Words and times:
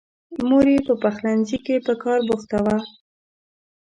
مور 0.47 0.65
یې 0.73 0.79
په 0.87 0.93
پخلنځي 1.03 1.57
کې 1.65 1.75
په 1.87 1.93
کار 2.03 2.19
بوخته 2.27 2.57
وه. 2.65 2.77